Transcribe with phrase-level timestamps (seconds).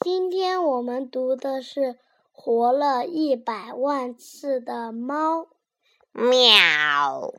[0.00, 1.98] 今天我们读的是
[2.30, 5.48] 活了一百万次的猫。
[6.12, 7.34] 喵！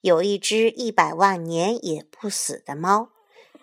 [0.00, 3.10] 有一只一百万年也不死的猫。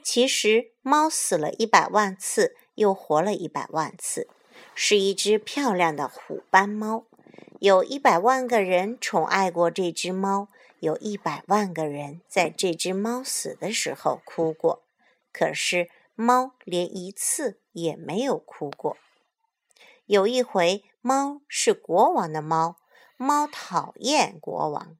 [0.04, 4.28] 其实，猫死了一百万次，又活了一百万次，
[4.76, 7.06] 是一只漂亮的虎斑猫。
[7.60, 10.48] 有一百万个人宠爱过这只猫，
[10.80, 14.84] 有一百万个人在这只猫死的时候哭过。
[15.34, 18.98] 可是，猫连一次也没有哭过。
[20.06, 22.78] 有一回，猫是国王的猫，
[23.18, 24.98] 猫讨厌国王。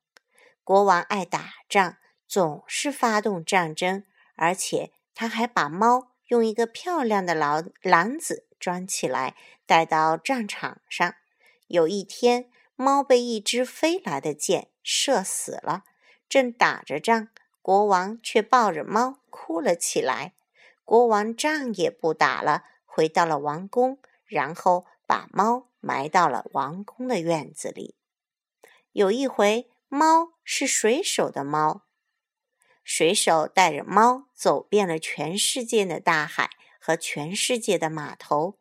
[0.64, 1.98] 国王爱打仗，
[2.28, 4.04] 总是发动战争，
[4.36, 11.16] 而且他还把猫用一个漂亮的篮篮子装起来，带到战场上。
[11.68, 15.84] 有一天，猫被一支飞来的箭射死了。
[16.28, 17.30] 正打着仗，
[17.62, 20.34] 国王却抱着猫哭了起来。
[20.86, 27.96] 国王仗也不打了，回到了王宫，然后把猫埋到了王宫的院子里。
[28.94, 29.70] 有一回。
[29.88, 31.84] 猫是水手的猫，
[32.84, 36.50] 水手带着猫走遍了全世界的大海
[36.82, 38.58] 和全世界的码头。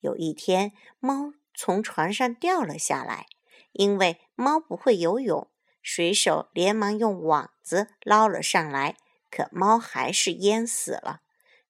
[0.00, 3.26] 有一天，猫从船上掉了下来，
[3.72, 5.48] 因为猫不会游泳，
[5.82, 8.96] 水手连忙用网子捞了上来，
[9.30, 11.20] 可猫还是淹死了。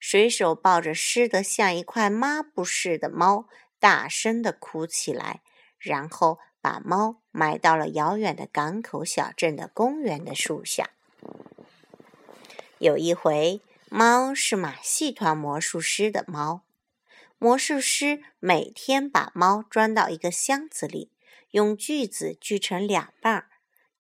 [0.03, 3.47] 水手抱着湿得像一块抹布似的猫，
[3.78, 5.42] 大声地哭起来，
[5.78, 6.41] 然后。
[6.64, 10.91] 把猫埋到了遥远的港口小镇的公园的树下。
[12.78, 16.62] 有一回，猫是马戏团魔术师的猫。
[17.36, 21.11] 魔术师每天把猫装到一个箱子里，
[21.50, 23.48] 用锯子锯成两半，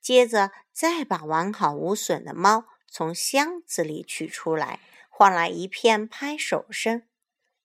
[0.00, 4.78] 接着再把完好无损的猫从箱子里取出来，
[5.14, 7.02] 换来一片拍手声。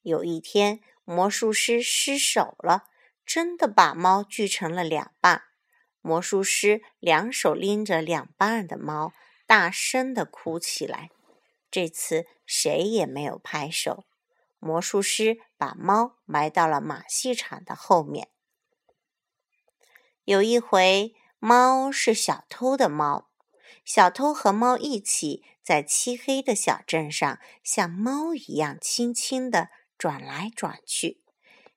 [0.02, 2.84] 有一天，魔术师失手了。
[3.26, 5.44] 真的把猫锯成了两半，
[6.02, 9.11] 魔术师两手拎着两半的猫，
[9.45, 11.10] 大声的哭起来。
[11.70, 14.05] 这次谁也没有拍手。
[14.60, 18.30] 魔术师把猫埋到了马戏场的后面。
[20.23, 23.30] 有一回，猫是小偷的猫，
[23.87, 31.21] 小偷和猫一起在漆黑的小镇上，像猫一样轻轻的转来转去。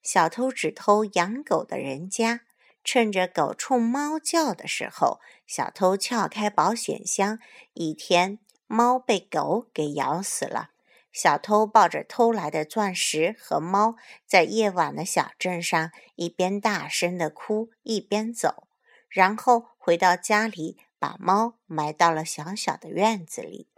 [0.03, 2.41] 小偷只偷养狗的人家，
[2.83, 7.39] 趁着狗冲猫叫的时候，小偷撬开保险箱。
[7.75, 10.71] 一天，猫被狗给咬死了。
[11.13, 13.95] 小偷抱着偷来的钻石和猫，
[14.27, 18.67] 在夜晚的小镇上一边大声的哭，一边走，
[19.09, 23.69] 然后回到家里，把猫埋到了小小的院子里。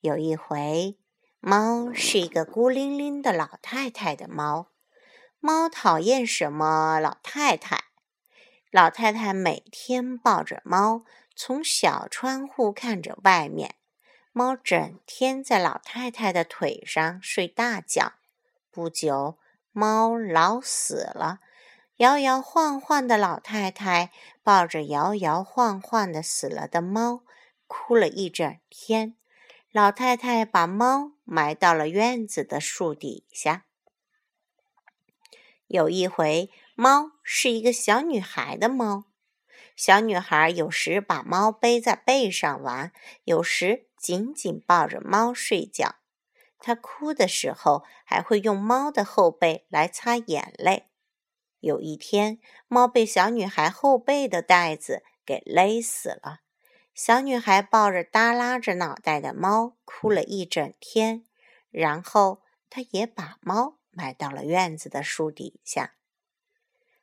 [0.00, 0.98] 有一回，
[1.38, 4.72] 猫是一个孤零零的老太太的猫。
[5.38, 6.98] 猫讨厌什么？
[6.98, 7.84] 老太太，
[8.72, 11.04] 老太太每天抱着猫，
[11.36, 13.76] 从小窗户看着外面。
[14.32, 18.14] 猫整天在老太太的腿上睡大觉。
[18.70, 19.38] 不久，
[19.72, 21.40] 猫老死了。
[21.98, 24.12] 摇摇晃晃的老太太
[24.44, 27.24] 抱着摇摇晃晃的死了的猫，
[27.66, 29.16] 哭了一整天。
[29.72, 33.64] 老太太把猫埋到了院子的树底下。
[35.66, 39.06] 有一回，猫是一个小女孩的猫。
[39.74, 42.92] 小女孩有时把猫背在背上玩，
[43.24, 45.96] 有时紧紧抱着猫睡觉。
[46.60, 50.87] 她哭的时候，还会用猫的后背来擦眼泪。
[51.60, 56.40] 有一天，猫被小女孩后背的带子给勒死了。
[56.94, 61.24] 小女孩抱着耷拉着脑袋的猫，哭了一整天。
[61.70, 63.78] 然后，她也把猫。
[63.90, 65.94] 埋到了院子的树底下。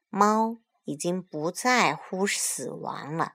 [0.07, 3.33] 猫已经不在乎死亡了。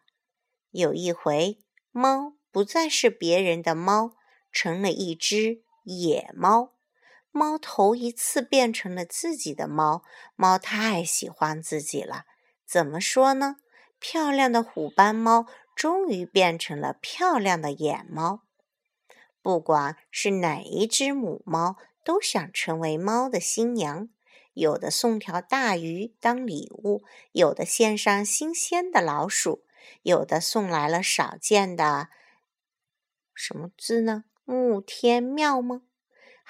[0.70, 1.58] 有一回，
[1.90, 4.12] 猫不再是别人的猫，
[4.50, 6.72] 成了一只野猫。
[7.30, 10.02] 猫头一次变成了自己的猫。
[10.36, 12.24] 猫太喜欢自己了。
[12.66, 13.56] 怎么说呢？
[13.98, 18.42] 漂亮的虎斑猫终于变成了漂亮的野猫。
[19.42, 21.76] 不管是哪一只母猫。
[22.02, 24.08] 都想成为猫的新娘，
[24.54, 29.64] 有的送条大鱼当礼物，有的献上新鲜的老鼠，
[30.02, 32.08] 有的送来了少见的
[33.34, 34.24] 什么字呢？
[34.44, 35.82] 木天妙吗？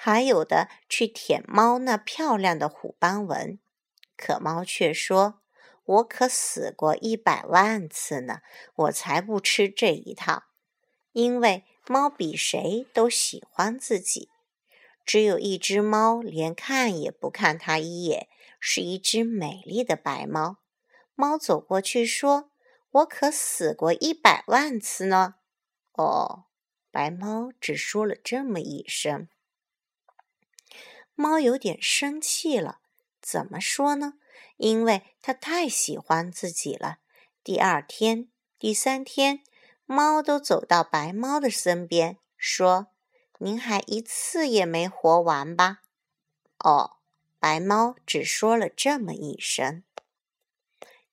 [0.03, 3.59] 还有的去舔猫那漂亮的虎斑纹。
[4.17, 5.43] 可猫却说
[5.85, 8.39] ：“我可死过一百万次呢，
[8.73, 10.45] 我才不吃这一套。”
[11.13, 14.29] 因为猫比谁都喜欢自己。
[15.05, 18.27] 只有一只猫连看也不看它一眼，
[18.59, 20.57] 是一只美丽的白猫。
[21.13, 22.49] 猫走过去说
[22.89, 25.35] ：“我可死过一百万次呢。”
[25.93, 26.45] 哦，
[26.89, 29.27] 白猫只说了这么一声。
[31.15, 32.79] 猫有点生气了，
[33.21, 34.13] 怎么说呢？
[34.57, 36.97] 因为它太喜欢自己了。
[37.43, 38.29] 第二天、
[38.59, 39.43] 第三天，
[39.85, 42.87] 猫都走到白猫的身边，说
[43.39, 45.81] ：“您还一次也没活完吧？”
[46.63, 46.97] 哦，
[47.39, 49.83] 白猫只说了这么一声。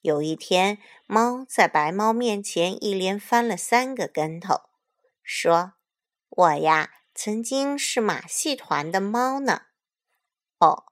[0.02, 4.60] 有一天，猫在白猫面前一连翻了三个跟头，
[5.22, 5.72] 说
[6.28, 9.62] ：“我呀，曾经是马戏团的猫呢。”
[10.58, 10.84] 哦，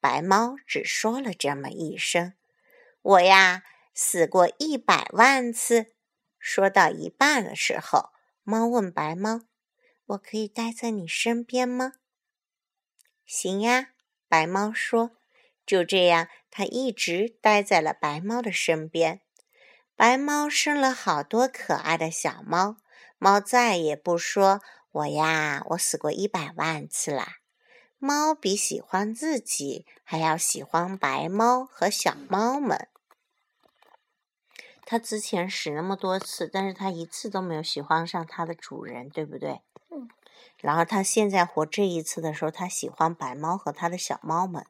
[0.00, 2.34] 白猫只说了这么一声
[3.02, 3.62] ：“我呀，
[3.94, 5.94] 死过一百万次。”
[6.38, 8.10] 说到一半的时候，
[8.42, 9.42] 猫问白猫
[10.06, 11.94] ：“我可以待在你身边吗
[13.26, 13.90] ？”“行呀。”
[14.28, 15.12] 白猫说。
[15.66, 19.20] 就这样，它一直待在了白猫的身边。
[19.94, 22.78] 白猫生了好多可爱的小猫，
[23.18, 27.36] 猫再也不说：“我呀，我死过一百万次啦。”
[27.98, 32.88] 猫比喜欢自己还要喜欢白猫和小猫们。
[34.86, 39.60] 它之前死那么多次，但是它一次都没有喜欢上它的主人，对不对？
[39.90, 40.08] 嗯。
[40.58, 44.64] 然后它现在活这一次的时候，它喜欢白猫和它的小猫们。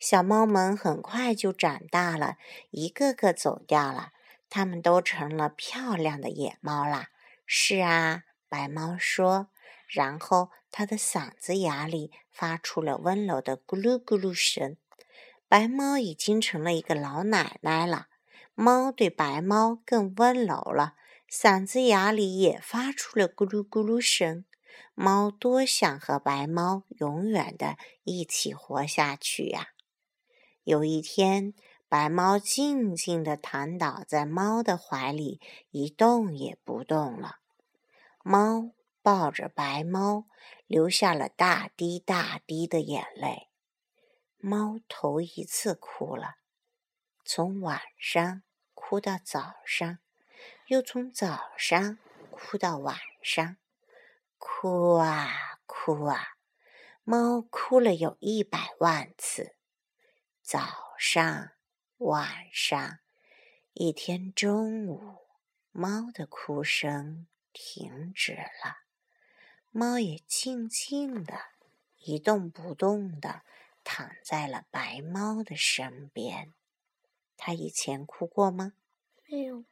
[0.00, 2.36] 小猫们很快就长大了，
[2.70, 4.12] 一个个走掉了，
[4.50, 7.10] 它们都成了漂亮的野猫啦。
[7.46, 9.48] 是啊，白猫说。
[9.92, 14.78] 然后，它的嗓子眼里发出了温柔的咕噜咕噜声。
[15.46, 18.06] 白猫已经成了一个老奶奶了，
[18.54, 20.94] 猫对白猫更温柔了，
[21.30, 24.46] 嗓子眼里也发出了咕噜咕噜声。
[24.94, 29.68] 猫多想和白猫永远的一起活下去呀！
[30.64, 31.52] 有一天，
[31.86, 35.38] 白猫静静地躺倒在猫的怀里，
[35.70, 37.40] 一动也不动了。
[38.24, 38.70] 猫。
[39.02, 40.26] 抱着白猫，
[40.66, 43.48] 流下了大滴大滴的眼泪。
[44.38, 46.36] 猫头一次哭了，
[47.24, 48.42] 从晚上
[48.74, 49.98] 哭到早上，
[50.66, 51.98] 又从早上
[52.30, 53.56] 哭到晚上，
[54.38, 56.36] 哭啊哭啊，
[57.02, 59.56] 猫哭了有一百万次。
[60.42, 61.50] 早上、
[61.98, 62.98] 晚上，
[63.72, 65.18] 一天中午，
[65.72, 68.82] 猫的哭声停止了。
[69.74, 71.34] 猫也静静的，
[71.96, 73.40] 一动不动的
[73.82, 76.52] 躺在了白猫的身边。
[77.38, 78.74] 它以前哭过吗？
[79.26, 79.64] 没有。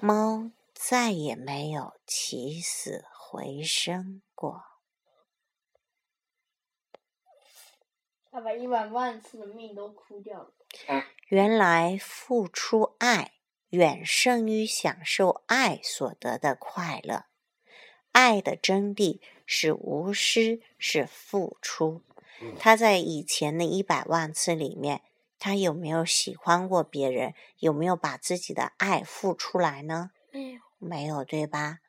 [0.00, 4.64] 猫再也没有起死回生过。
[8.30, 10.52] 他把一百万次的命都哭掉了。
[11.28, 13.34] 原来付出爱
[13.68, 17.26] 远胜于享受爱所得的快乐。
[18.16, 22.00] 爱的真谛是无私，是付出。
[22.58, 25.02] 他在以前的一百万次里面，
[25.38, 27.34] 他有没有喜欢过别人？
[27.58, 30.12] 有没有把自己的爱付出来呢？
[30.32, 31.80] 没有，没有，对吧？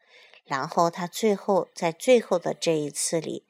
[0.44, 3.46] 然后他最后在最后的这一次里，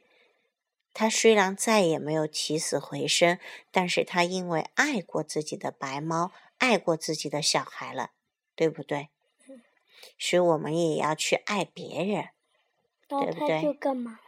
[0.94, 3.40] 他虽然再也没有起死回生，
[3.72, 8.12] 但是他因为爱过自己的白猫，爱过自己的小孩了，
[8.56, 9.10] 对不对？
[10.20, 12.30] 所以我们也要去爱别人。
[13.08, 13.62] 对不对？
[13.62, 14.20] 就干嘛了？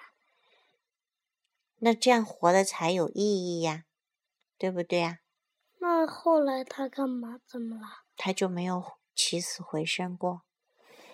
[1.79, 3.85] 那这样活的才有意义呀，
[4.57, 5.19] 对不对呀？
[5.79, 7.39] 那后来他干嘛？
[7.45, 8.03] 怎么了？
[8.17, 8.83] 他就没有
[9.15, 10.41] 起死回生过，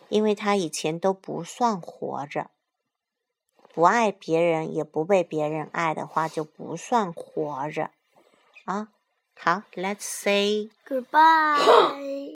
[0.09, 2.49] 因为他以前都不算活着，
[3.73, 7.91] 不爱别人也不被别人爱的话，就不算活着
[8.63, 8.89] 啊。
[9.37, 12.33] 好，Let's say goodbye。